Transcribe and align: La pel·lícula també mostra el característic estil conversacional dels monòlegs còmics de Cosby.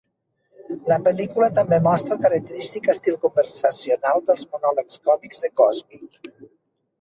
La 0.91 0.95
pel·lícula 1.07 1.49
també 1.59 1.77
mostra 1.87 2.15
el 2.17 2.21
característic 2.23 2.89
estil 2.95 3.19
conversacional 3.27 4.25
dels 4.31 4.47
monòlegs 4.55 4.99
còmics 5.11 5.45
de 5.45 5.53
Cosby. 5.63 6.03